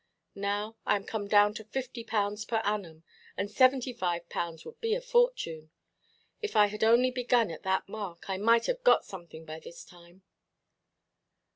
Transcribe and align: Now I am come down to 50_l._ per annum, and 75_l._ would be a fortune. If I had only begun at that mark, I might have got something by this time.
Now 0.41 0.77
I 0.83 0.95
am 0.95 1.03
come 1.03 1.27
down 1.27 1.53
to 1.53 1.63
50_l._ 1.63 2.47
per 2.47 2.55
annum, 2.65 3.03
and 3.37 3.49
75_l._ 3.49 4.65
would 4.65 4.81
be 4.81 4.95
a 4.95 4.99
fortune. 4.99 5.69
If 6.41 6.55
I 6.55 6.65
had 6.65 6.83
only 6.83 7.11
begun 7.11 7.51
at 7.51 7.61
that 7.61 7.87
mark, 7.87 8.27
I 8.27 8.37
might 8.37 8.65
have 8.65 8.83
got 8.83 9.05
something 9.05 9.45
by 9.45 9.59
this 9.59 9.85
time. 9.85 10.23